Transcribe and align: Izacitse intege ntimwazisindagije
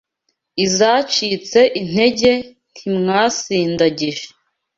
Izacitse 0.65 1.59
intege 1.81 2.31
ntimwazisindagije 2.73 4.25